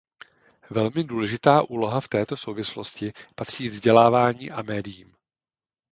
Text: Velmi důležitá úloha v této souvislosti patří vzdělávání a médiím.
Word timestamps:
Velmi 0.69 1.03
důležitá 1.03 1.61
úloha 1.69 1.99
v 2.01 2.07
této 2.09 2.37
souvislosti 2.37 3.11
patří 3.35 3.69
vzdělávání 3.69 4.51
a 4.51 4.61
médiím. 4.61 5.15